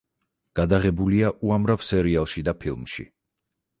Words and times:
გადაღებულია 0.59 1.29
უამრავ 1.49 1.85
სერიალში 1.91 2.47
და 2.49 2.59
ფილმში. 2.65 3.07